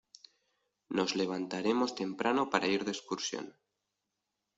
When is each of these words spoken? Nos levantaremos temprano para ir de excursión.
Nos 0.97 1.11
levantaremos 1.21 1.91
temprano 2.01 2.41
para 2.51 2.69
ir 2.75 2.81
de 2.87 2.93
excursión. 2.97 3.45